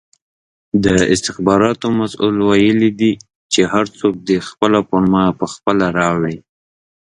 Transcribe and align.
د 0.83 0.87
استخباراتو 1.13 1.87
مسئول 1.99 2.35
ویلې 2.49 2.91
دي 2.99 3.11
چې 3.53 3.61
هر 3.73 3.85
څوک 3.99 4.13
دې 4.27 4.37
خپله 4.47 4.79
فرمه 4.89 5.23
پخپله 5.39 5.87
راوړي! 5.99 6.37